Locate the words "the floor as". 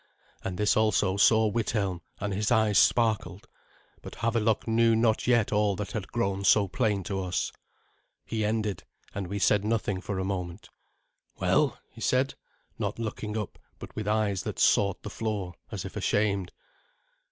15.03-15.85